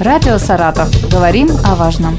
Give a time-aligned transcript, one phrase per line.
[0.00, 0.88] Радио «Саратов».
[1.10, 2.16] Говорим о важном.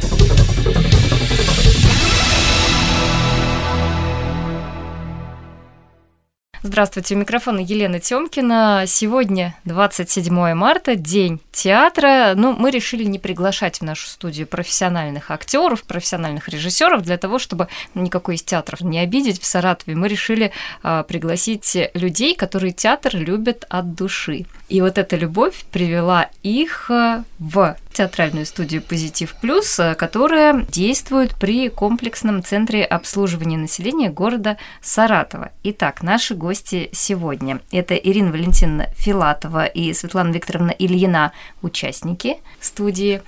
[6.62, 8.84] Здравствуйте, у микрофона Елена Тёмкина.
[8.86, 12.34] Сегодня 27 марта, день театра.
[12.38, 17.68] Ну, мы решили не приглашать в нашу студию профессиональных актеров, профессиональных режиссеров для того, чтобы
[17.96, 19.98] никакой из театров не обидеть в Саратове.
[19.98, 20.52] Мы решили
[20.84, 24.46] а, пригласить людей, которые театр любят от души.
[24.70, 31.36] И вот эта любовь привела их а, в театральную студию «Позитив Плюс», а, которая действует
[31.36, 35.52] при комплексном центре обслуживания населения города Саратова.
[35.64, 37.60] Итак, наши гости сегодня.
[37.72, 43.22] Это Ирина Валентиновна Филатова и Светлана Викторовна Ильина, участники студии,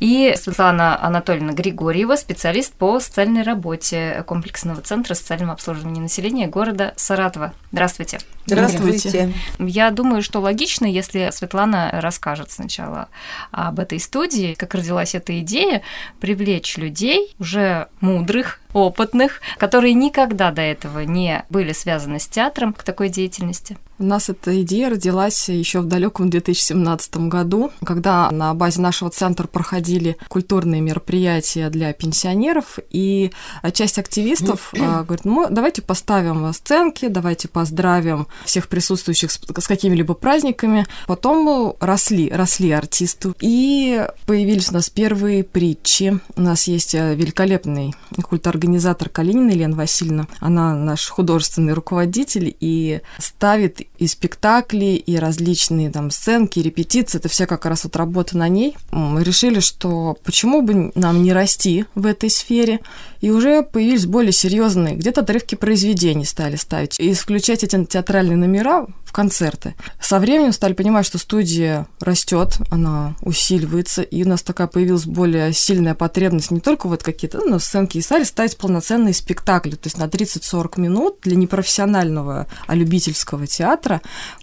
[0.00, 7.52] и Светлана Анатольевна Григорьева, специалист по социальной работе комплексного центра социального обслуживания населения города Саратова.
[7.72, 8.18] Здравствуйте.
[8.46, 9.34] Здравствуйте.
[9.58, 13.08] Я думаю, что логично, если Светлана расскажет сначала
[13.50, 15.82] об этой студии, как родилась эта идея,
[16.20, 22.82] привлечь людей, уже мудрых, опытных, которые никогда до этого не были связаны с театром, к
[22.82, 23.76] такой деятельности.
[23.98, 29.48] У нас эта идея родилась еще в далеком 2017 году, когда на базе нашего центра
[29.48, 33.32] проходили культурные мероприятия для пенсионеров, и
[33.72, 40.14] часть активистов а, говорит, ну, давайте поставим сценки, давайте поздравим всех присутствующих с, с какими-либо
[40.14, 40.86] праздниками.
[41.08, 46.20] Потом росли, росли артисты, и появились у нас первые притчи.
[46.36, 50.28] У нас есть э, великолепный культоорганизатор Калинина Елена Васильевна.
[50.38, 57.46] Она наш художественный руководитель и ставит и спектакли, и различные там сценки, репетиции, это все
[57.46, 58.76] как раз вот работа на ней.
[58.90, 62.80] Мы решили, что почему бы нам не расти в этой сфере,
[63.20, 68.86] и уже появились более серьезные, где-то отрывки произведений стали ставить, и исключать эти театральные номера
[69.08, 69.74] в концерты.
[70.00, 75.52] Со временем стали понимать, что студия растет, она усиливается, и у нас такая появилась более
[75.54, 79.96] сильная потребность не только вот какие-то ну, сценки и стали ставить полноценные спектакли, то есть
[79.96, 83.87] на 30-40 минут для непрофессионального, а любительского театра,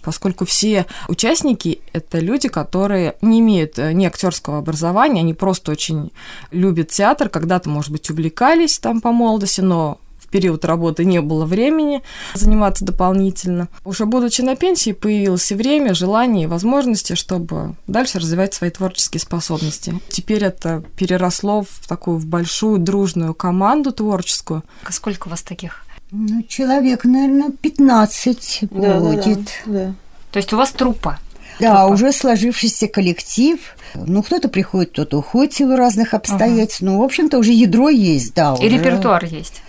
[0.02, 6.12] поскольку все участники— это люди, которые не имеют э, ни актерского образования, они просто очень
[6.50, 9.98] любят театр, когда-то, может быть, увлекались там по молодости, но
[10.36, 12.02] период работы не было времени
[12.34, 13.68] заниматься дополнительно.
[13.86, 19.20] Уже будучи на пенсии, появилось и время, желание и возможности, чтобы дальше развивать свои творческие
[19.20, 19.98] способности.
[20.10, 24.62] Теперь это переросло в такую в большую дружную команду творческую.
[24.90, 25.85] Сколько у вас таких?
[26.10, 29.44] Ну, человек, наверное, 15 да, будет.
[29.66, 29.94] Да, да.
[30.30, 31.18] То есть у вас трупа?
[31.58, 31.92] Да, трупа.
[31.92, 33.58] уже сложившийся коллектив.
[33.94, 36.82] Ну, кто-то приходит, кто-то уходит в разных обстоятельств.
[36.82, 36.92] Ага.
[36.92, 38.54] Ну, в общем-то, уже ядро есть, да.
[38.60, 38.76] И уже...
[38.76, 39.62] репертуар есть.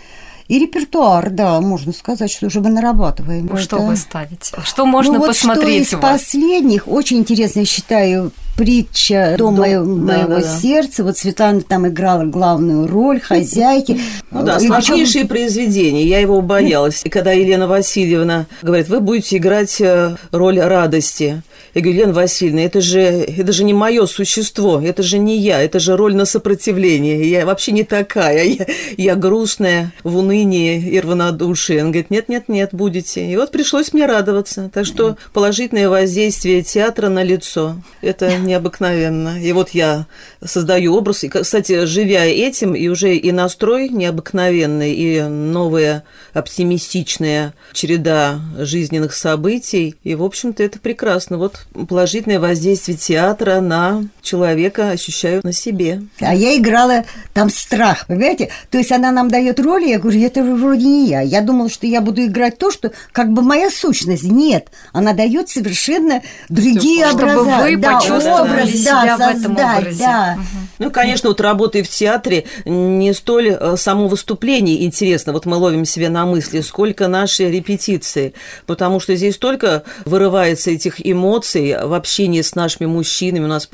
[0.47, 3.57] И репертуар, да, можно сказать, что уже мы нарабатываем.
[3.57, 4.55] Что вы ставите?
[4.63, 9.65] Что можно ну, вот посмотреть что из последних, очень интересно, я считаю, притча «Дом, Дом
[9.65, 11.03] моего, да, моего да, сердца».
[11.03, 13.99] Вот Светлана там играла главную роль хозяйки.
[14.29, 15.27] Ну да, и сложнейшие причем...
[15.27, 16.03] произведения.
[16.03, 17.01] Я его боялась.
[17.05, 21.41] И когда Елена Васильевна говорит, вы будете играть э, роль радости.
[21.77, 25.61] Я говорю, Елена Васильевна, это же, это же не мое существо, это же не я,
[25.61, 27.29] это же роль на сопротивление.
[27.29, 28.45] Я вообще не такая.
[28.45, 28.65] Я,
[28.97, 31.79] я грустная, в унынии и равнодушии.
[31.79, 33.31] Он говорит, нет-нет-нет, будете.
[33.31, 34.71] И вот пришлось мне радоваться.
[34.73, 37.75] Так что положительное воздействие театра на лицо.
[38.01, 39.39] Это необыкновенно.
[39.39, 40.07] И вот я
[40.43, 41.25] создаю образ.
[41.25, 49.93] И, кстати, живя этим, и уже и настрой необыкновенный, и новая оптимистичная череда жизненных событий.
[50.03, 51.37] И, в общем-то, это прекрасно.
[51.37, 56.03] Вот положительное воздействие театра на человека ощущаю на себе.
[56.19, 58.49] А я играла там страх, понимаете?
[58.69, 61.21] То есть она нам дает роли, я говорю, это вроде не я.
[61.21, 64.23] Я думала, что я буду играть то, что как бы моя сущность.
[64.23, 67.33] Нет, она дает совершенно другие образы.
[67.33, 70.03] Чтобы вы да, почувствовали образ, себя да, в этом образе.
[70.03, 70.37] Да.
[70.37, 70.67] Угу.
[70.79, 75.85] Ну, конечно, вот работая в театре, не столь э, само выступление интересно, вот мы ловим
[75.85, 78.33] себя на мысли, сколько наши репетиции,
[78.65, 83.45] потому что здесь только вырывается этих эмоций в общении с нашими мужчинами.
[83.45, 83.65] У нас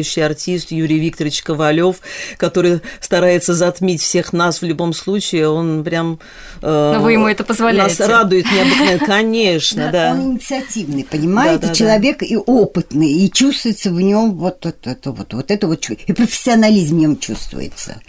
[0.00, 1.96] потрясающий артист Юрий Викторович Ковалев,
[2.38, 5.48] который старается затмить всех нас в любом случае.
[5.48, 6.18] Он прям...
[6.62, 8.02] Э, Но вы ему это позволяете.
[8.02, 10.12] Нас радует необыкновенно, конечно, да.
[10.12, 15.66] Он инициативный, понимаете, человек и опытный, и чувствуется в нем вот это вот, вот это
[15.66, 18.00] вот, и профессионализм в нем чувствуется.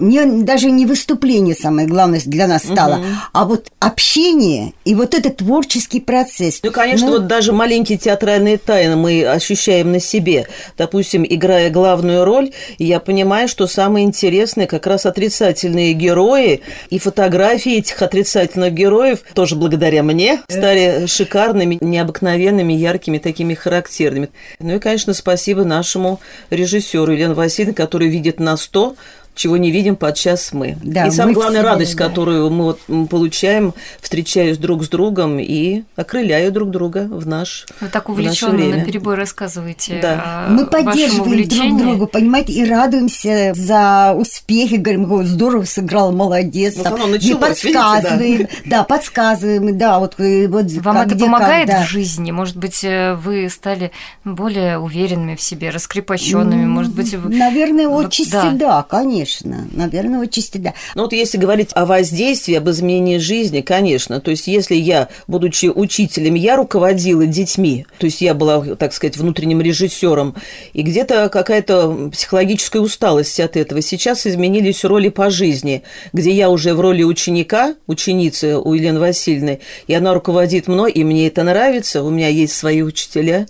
[0.00, 3.04] Мне даже не выступление самое главное для нас стало, угу.
[3.32, 6.60] а вот общение и вот этот творческий процесс.
[6.62, 10.46] Ну, конечно, ну, вот даже маленькие театральные тайны мы ощущаем на себе.
[10.76, 17.78] Допустим, играя главную роль, я понимаю, что самое интересное как раз отрицательные герои и фотографии
[17.78, 24.30] этих отрицательных героев тоже благодаря мне стали шикарными, необыкновенными, яркими, такими характерными.
[24.58, 26.20] Ну и, конечно, спасибо нашему
[26.50, 28.96] режиссеру Елене Васильевне, который видит на 100
[29.38, 30.76] чего не видим подчас мы.
[30.82, 32.08] Да, и самая главная радость, да.
[32.08, 37.88] которую мы вот получаем, встречаясь друг с другом и окрыляя друг друга в наш Вы
[37.88, 40.00] так увлеченно на перебой рассказываете.
[40.02, 40.46] Да.
[40.50, 46.76] мы поддерживаем друг друга, понимаете, и радуемся за успехи, говорим, здорово сыграл, молодец.
[46.76, 48.78] Вот оно началось, и подсказываем, видите, да?
[48.78, 51.84] да, подсказываем, да, вот, вот Вам как, это где, помогает как, да.
[51.84, 52.32] в жизни?
[52.32, 53.92] Может быть, э, вы стали
[54.24, 60.58] более уверенными в себе, раскрепощенными, может быть, наверное, отчасти да, да конечно конечно, наверное, отчасти
[60.58, 60.74] да.
[60.94, 65.66] Ну вот если говорить о воздействии, об изменении жизни, конечно, то есть если я, будучи
[65.66, 70.34] учителем, я руководила детьми, то есть я была, так сказать, внутренним режиссером,
[70.72, 73.82] и где-то какая-то психологическая усталость от этого.
[73.82, 75.82] Сейчас изменились роли по жизни,
[76.12, 81.04] где я уже в роли ученика, ученицы у Елены Васильевны, и она руководит мной, и
[81.04, 83.46] мне это нравится, у меня есть свои учителя.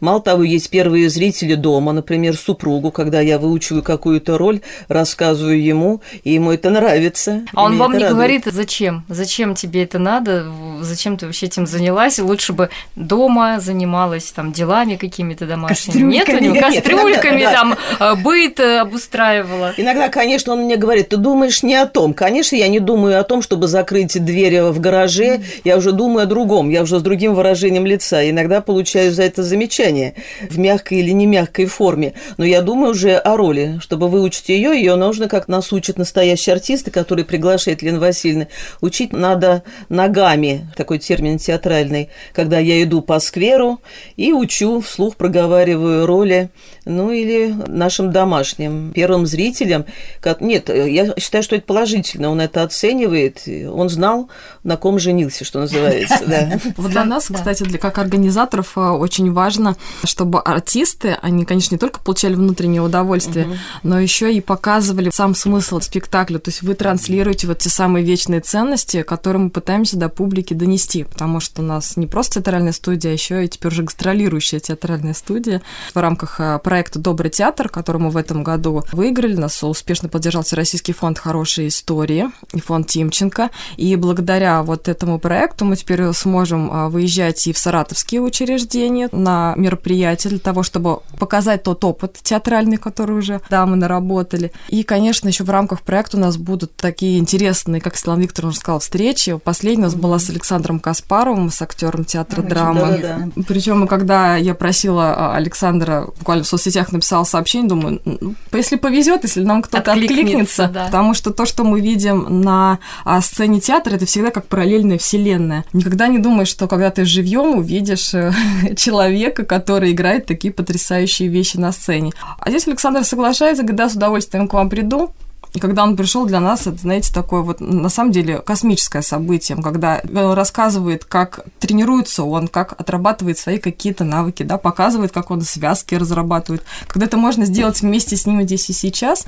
[0.00, 5.62] Мало того, есть первые зрители дома, например, супругу, когда я выучиваю какую-то роль, рассказываю рассказываю
[5.62, 7.42] ему, и ему это нравится.
[7.54, 8.12] А он вам не радует.
[8.12, 9.04] говорит, зачем?
[9.08, 10.46] Зачем тебе это надо?
[10.80, 12.18] Зачем ты вообще этим занялась?
[12.18, 16.12] Лучше бы дома занималась там делами какими-то домашними.
[16.12, 18.14] Нет у него кастрюльками, Нет, там да.
[18.16, 19.72] быт э, обустраивала.
[19.76, 22.14] Иногда, конечно, он мне говорит, ты думаешь не о том.
[22.14, 25.42] Конечно, я не думаю о том, чтобы закрыть двери в гараже.
[25.64, 26.70] Я уже думаю о другом.
[26.70, 28.28] Я уже с другим выражением лица.
[28.28, 30.14] Иногда получаю за это замечание
[30.50, 32.14] в мягкой или не мягкой форме.
[32.36, 36.54] Но я думаю уже о роли, чтобы выучить ее, ее нужно, как нас учат настоящие
[36.54, 38.46] артисты, которые приглашает Лена Васильевна,
[38.80, 43.80] учить надо ногами, такой термин театральный, когда я иду по скверу
[44.16, 46.50] и учу, вслух проговариваю роли,
[46.84, 49.84] ну или нашим домашним, первым зрителям.
[50.20, 50.40] Как...
[50.40, 54.28] Нет, я считаю, что это положительно, он это оценивает, он знал,
[54.62, 56.20] на ком женился, что называется.
[56.26, 56.60] Да.
[56.76, 61.78] Вот для нас, кстати, для как организаторов э, очень важно, чтобы артисты, они, конечно, не
[61.78, 66.74] только получали внутреннее удовольствие, но еще и показывали показывали сам смысл спектакля, то есть вы
[66.74, 71.64] транслируете вот те самые вечные ценности, которые мы пытаемся до публики донести, потому что у
[71.64, 75.62] нас не просто театральная студия, а еще и теперь уже гастролирующая театральная студия.
[75.94, 80.42] В рамках э, проекта «Добрый театр», который мы в этом году выиграли, нас успешно поддержал
[80.42, 86.70] Всероссийский фонд «Хорошие истории» и фонд Тимченко, и благодаря вот этому проекту мы теперь сможем
[86.70, 92.76] э, выезжать и в саратовские учреждения на мероприятия для того, чтобы показать тот опыт театральный,
[92.76, 96.74] который уже, да, мы наработали, и и, конечно, еще в рамках проекта у нас будут
[96.74, 99.38] такие интересные, как Светлана Викторовна сказала, встречи.
[99.38, 102.80] Последняя у нас была с Александром Каспаровым, с актером театра драмы.
[102.80, 103.42] Да, да, да.
[103.46, 109.22] Причем, когда я просила а, Александра, буквально в соцсетях написала сообщение, думаю, ну, если повезет,
[109.22, 110.86] если нам кто-то откликнется, откликнется да.
[110.86, 115.64] потому что то, что мы видим на а, сцене театра, это всегда как параллельная вселенная.
[115.72, 118.32] Никогда не думаешь, что когда ты живьем увидишь э,
[118.76, 122.10] человека, который играет такие потрясающие вещи на сцене.
[122.40, 125.12] А здесь Александр соглашается, говорит, да, с удовольствием к вам приду.
[125.52, 129.58] И когда он пришел для нас, это, знаете, такое вот, на самом деле, космическое событие,
[129.62, 135.42] когда он рассказывает, как тренируется он, как отрабатывает свои какие-то навыки, да, показывает, как он
[135.42, 136.64] связки разрабатывает.
[136.86, 139.26] Когда это можно сделать вместе с ним здесь и сейчас,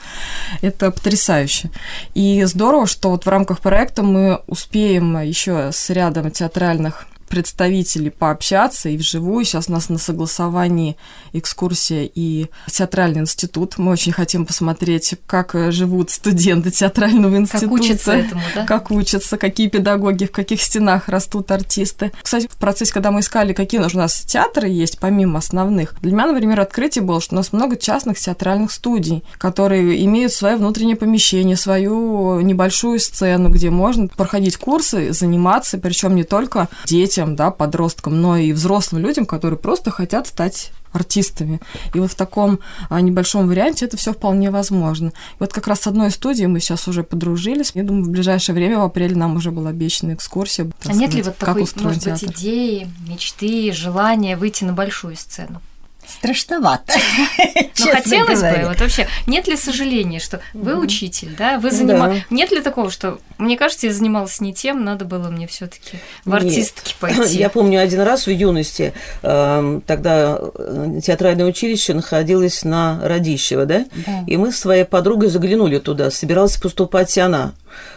[0.63, 1.71] это потрясающе.
[2.15, 8.89] И здорово, что вот в рамках проекта мы успеем еще с рядом театральных представителей пообщаться
[8.89, 9.45] и вживую.
[9.45, 10.97] Сейчас у нас на согласовании
[11.33, 13.79] экскурсия и театральный институт.
[13.79, 17.67] Мы очень хотим посмотреть, как живут студенты театрального института.
[17.67, 18.67] Как учатся этому, да?
[18.67, 22.13] Как учатся, какие педагоги, в каких стенах растут артисты.
[22.23, 26.27] Кстати, в процессе, когда мы искали, какие у нас театры есть, помимо основных, для меня,
[26.27, 31.57] например, открытие было, что у нас много частных театральных студий, которые имеют свое внутреннее помещение,
[31.57, 38.21] свою небольшую сцену, где можно проходить курсы, заниматься, причем не только детям, детям, да, подросткам,
[38.21, 41.61] но и взрослым людям, которые просто хотят стать артистами.
[41.93, 45.09] И вот в таком а, небольшом варианте это все вполне возможно.
[45.09, 47.73] И вот как раз с одной студией мы сейчас уже подружились.
[47.75, 50.71] Я думаю, в ближайшее время, в апреле, нам уже была обещана экскурсия.
[50.85, 52.29] А нет ли вот такой, может театр.
[52.29, 55.61] быть, идеи, мечты, желания выйти на большую сцену?
[56.07, 56.93] Страшновато.
[57.81, 62.25] Но хотелось бы, вот вообще, нет ли сожаления, что вы учитель, да, вы занимаетесь...
[62.29, 62.35] Да.
[62.35, 65.99] Нет ли такого, что, мне кажется, я занималась не тем, надо было мне все таки
[66.25, 66.97] в артистки нет.
[67.01, 67.39] пойти?
[67.39, 68.93] Я помню один раз в юности,
[69.23, 73.85] эм, тогда э, театральное училище находилось на Радищево, да?
[74.07, 77.53] да, и мы с своей подругой заглянули туда, собиралась поступать она.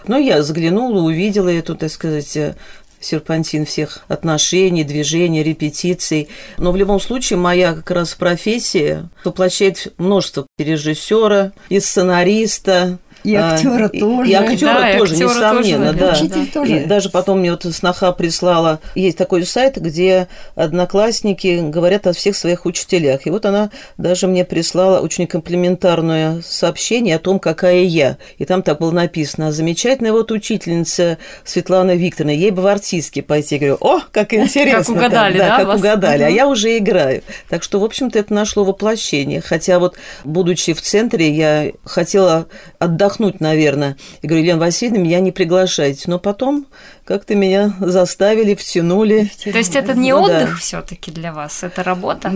[0.07, 2.55] Но я заглянула, увидела эту, так сказать, э,
[2.99, 6.29] серпантин всех отношений, движений, репетиций.
[6.57, 13.85] Но в любом случае моя как раз профессия воплощает множество режиссера и сценариста, и актера
[13.85, 14.29] а, тоже.
[14.29, 16.11] И, и актера да, тоже, актера несомненно, тоже, да.
[16.13, 16.77] Учитель тоже.
[16.77, 22.35] И даже потом мне вот сноха прислала, есть такой сайт, где одноклассники говорят о всех
[22.35, 23.27] своих учителях.
[23.27, 28.17] И вот она даже мне прислала очень комплиментарное сообщение о том, какая я.
[28.37, 33.55] И там так было написано, замечательная вот учительница Светлана Викторовна, ей бы в артистке пойти.
[33.55, 34.95] Я говорю, о, как интересно.
[34.95, 35.57] Как угадали, да?
[35.57, 36.23] Да, как угадали.
[36.23, 37.23] А я уже играю.
[37.49, 39.41] Так что, в общем-то, это нашло воплощение.
[39.41, 42.47] Хотя вот, будучи в центре, я хотела
[42.79, 43.97] отдохнуть отдохнуть, наверное.
[44.21, 46.03] И говорю, Елена Васильевна, меня не приглашайте.
[46.07, 46.67] Но потом
[47.03, 49.31] как-то меня заставили, втянули.
[49.43, 50.55] То есть это не ну, отдых да.
[50.57, 52.31] все-таки для вас, это работа?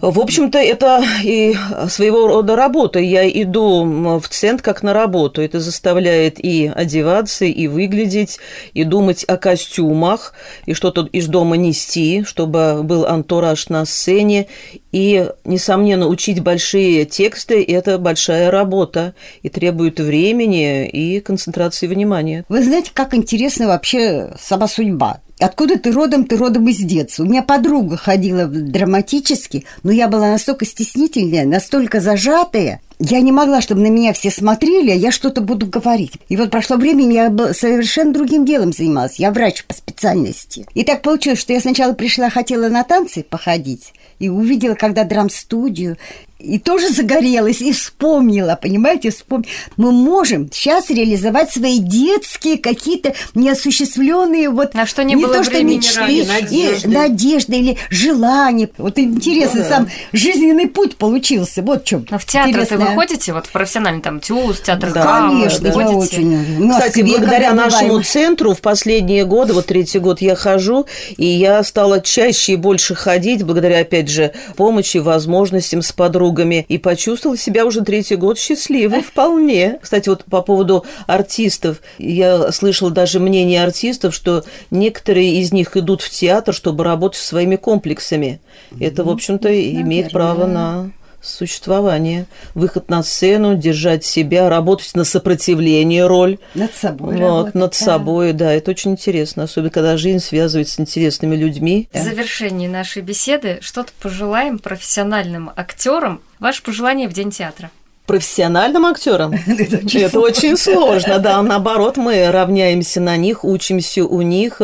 [0.00, 1.54] В общем-то, это и
[1.88, 2.98] своего рода работа.
[2.98, 5.42] Я иду в центр как на работу.
[5.42, 8.38] Это заставляет и одеваться, и выглядеть,
[8.74, 10.34] и думать о костюмах,
[10.66, 14.48] и что-то из дома нести, чтобы был антураж на сцене.
[14.92, 22.44] И, несомненно, учить большие тексты– это большая работа и требует времени и концентрации внимания.
[22.48, 25.20] Вы знаете, как интересно вообще сама судьба.
[25.40, 26.24] Откуда ты родом?
[26.24, 27.22] Ты родом из детства.
[27.22, 32.82] У меня подруга ходила драматически, но я была настолько стеснительная, настолько зажатая.
[32.98, 36.12] Я не могла, чтобы на меня все смотрели, а я что-то буду говорить.
[36.28, 39.18] И вот прошло время, я совершенно другим делом занималась.
[39.18, 40.66] Я врач по специальности.
[40.74, 45.96] И так получилось, что я сначала пришла, хотела на танцы походить, и увидела, когда драм-студию,
[46.40, 49.44] и тоже загорелась, и вспомнила, понимаете, вспом...
[49.76, 54.74] Мы можем сейчас реализовать свои детские какие-то неосуществленные вот...
[54.74, 56.88] На что не, не было то, что мечты, надежды.
[56.88, 58.70] И надежды или желания.
[58.78, 59.76] Вот интересный ну, да.
[59.76, 61.62] сам жизненный путь получился.
[61.62, 62.06] Вот в чем.
[62.10, 65.90] Но в театр вы ходите, вот в профессиональный там ТЮЗ, театр да, Камы, Конечно, я
[65.90, 66.58] очень.
[66.58, 68.04] Ну, Кстати, благодаря нашему бываем.
[68.04, 72.94] центру в последние годы, вот третий год я хожу, и я стала чаще и больше
[72.94, 78.38] ходить, благодаря, опять же, помощи, возможностям с подругами подругами и почувствовала себя уже третий год
[78.38, 79.78] счастливой вполне.
[79.82, 86.02] Кстати, вот по поводу артистов, я слышала даже мнение артистов, что некоторые из них идут
[86.02, 88.40] в театр, чтобы работать со своими комплексами.
[88.78, 90.90] Это, в общем-то, имеет право на
[91.22, 96.38] существование, выход на сцену, держать себя, работать на сопротивление роль.
[96.54, 97.14] Над собой.
[97.14, 97.76] Вот, работать, над да.
[97.76, 101.88] собой, да, это очень интересно, особенно когда жизнь связывается с интересными людьми.
[101.92, 106.22] В завершении нашей беседы что-то пожелаем профессиональным актерам.
[106.38, 107.70] Ваше пожелание в День театра
[108.10, 109.32] профессиональным актерам
[109.94, 111.40] это очень сложно, да.
[111.42, 114.60] Наоборот, мы равняемся на них, учимся у них.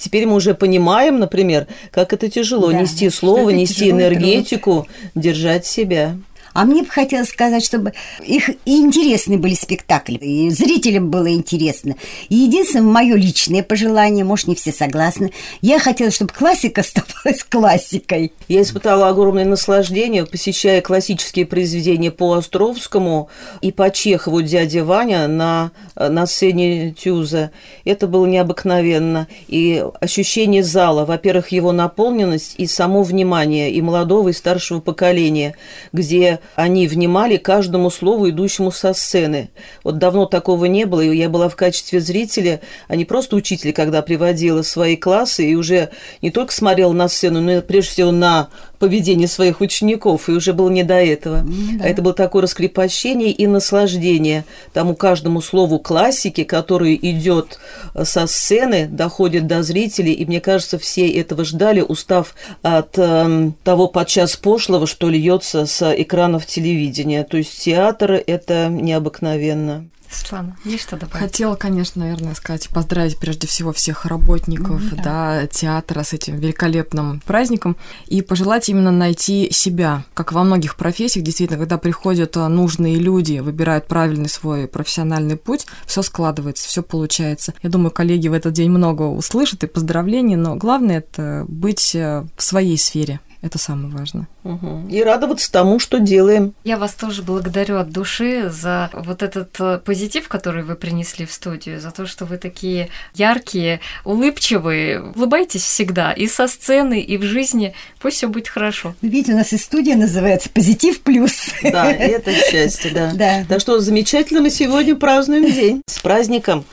[0.00, 6.16] Теперь мы уже понимаем, например, как это тяжело нести слово, нести энергетику, держать себя.
[6.52, 7.92] А мне бы хотелось сказать, чтобы
[8.24, 11.94] их и интересны были спектакли, и зрителям было интересно.
[12.28, 18.32] И единственное, мое личное пожелание, может, не все согласны, я хотела, чтобы классика оставалась классикой.
[18.48, 23.28] Я испытала огромное наслаждение, посещая классические произведения по Островскому
[23.60, 27.52] и по Чехову «Дядя Ваня» на, на сцене Тюза.
[27.84, 29.28] Это было необыкновенно.
[29.46, 35.54] И ощущение зала, во-первых, его наполненность и само внимание и молодого, и старшего поколения,
[35.92, 39.50] где они внимали каждому слову, идущему со сцены.
[39.84, 43.72] Вот давно такого не было, и я была в качестве зрителя, а не просто учителя,
[43.72, 45.90] когда приводила свои классы, и уже
[46.22, 48.48] не только смотрела на сцену, но и прежде всего на
[48.80, 51.44] поведение своих учеников, и уже было не до этого.
[51.44, 51.86] Да.
[51.86, 57.60] Это было такое раскрепощение и наслаждение тому каждому слову классики, который идет
[58.02, 63.86] со сцены, доходит до зрителей, и мне кажется, все этого ждали, устав от э, того
[63.86, 67.22] подчас пошлого, что льется с экранов телевидения.
[67.24, 69.84] То есть театр– это необыкновенно.
[70.10, 71.18] Светлана, есть что добавить?
[71.18, 75.02] Хотела, конечно, наверное, сказать, поздравить прежде всего всех работников mm, да.
[75.02, 77.76] Да, театра с этим великолепным праздником
[78.06, 83.38] и пожелать именно найти себя, как во многих профессиях, действительно, когда приходят а, нужные люди,
[83.38, 87.54] выбирают правильный свой профессиональный путь, все складывается, все получается.
[87.62, 92.24] Я думаю, коллеги в этот день много услышат и поздравлений, но главное это быть э,
[92.36, 93.20] в своей сфере.
[93.42, 94.28] Это самое важное.
[94.44, 94.88] Угу.
[94.90, 96.52] И радоваться тому, что делаем.
[96.64, 101.32] Я вас тоже благодарю от души за вот этот э, позитив, который вы принесли в
[101.32, 107.22] студию, за то, что вы такие яркие, улыбчивые, улыбайтесь всегда и со сцены, и в
[107.22, 107.74] жизни.
[107.98, 108.94] Пусть все будет хорошо.
[109.00, 111.32] Видите, у нас и студия называется «Позитив плюс».
[111.62, 113.12] Да, это счастье, да.
[113.20, 113.44] Да.
[113.48, 115.82] Так что замечательно мы сегодня празднуем день.
[115.86, 116.64] С праздником,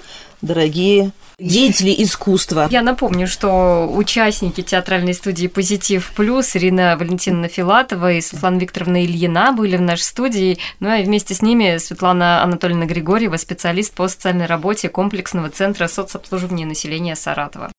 [0.41, 2.67] дорогие деятели искусства.
[2.71, 9.51] Я напомню, что участники театральной студии «Позитив плюс» Ирина Валентиновна Филатова и Светлана Викторовна Ильина
[9.51, 14.47] были в нашей студии, ну и вместе с ними Светлана Анатольевна Григорьева, специалист по социальной
[14.47, 17.71] работе комплексного центра соцобслуживания населения Саратова.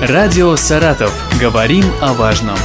[0.00, 1.12] Радио «Саратов».
[1.38, 2.56] Говорим о важном.